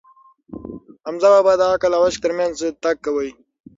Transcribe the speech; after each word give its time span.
حمزه 1.05 1.27
بابا 1.33 1.53
د 1.57 1.61
عقل 1.71 1.91
او 1.95 2.03
عشق 2.07 2.19
ترمنځ 2.23 2.55
تګ 2.83 2.97
کاوه. 3.03 3.25